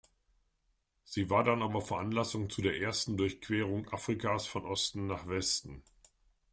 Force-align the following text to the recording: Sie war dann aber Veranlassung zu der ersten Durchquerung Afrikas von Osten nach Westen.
Sie 1.03 1.29
war 1.29 1.43
dann 1.43 1.61
aber 1.61 1.79
Veranlassung 1.79 2.49
zu 2.49 2.63
der 2.63 2.79
ersten 2.81 3.17
Durchquerung 3.17 3.87
Afrikas 3.93 4.47
von 4.47 4.65
Osten 4.65 5.05
nach 5.05 5.27
Westen. 5.27 5.83